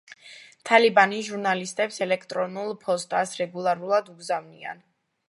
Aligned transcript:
თალიბანი 0.69 1.19
ჟურნალისტებს 1.27 2.01
ელექტრონულ 2.05 2.73
ფოსტას 2.87 3.37
რეგულარულად 3.43 4.11
უგზავნიან. 4.15 4.83